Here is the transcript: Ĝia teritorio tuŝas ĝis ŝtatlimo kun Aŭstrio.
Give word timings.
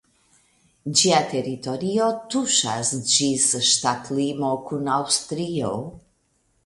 Ĝia 1.01 1.17
teritorio 1.33 2.07
tuŝas 2.35 2.93
ĝis 3.13 3.45
ŝtatlimo 3.73 4.51
kun 4.71 4.91
Aŭstrio. 4.95 5.71